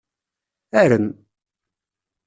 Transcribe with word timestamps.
Arem! 0.81 1.07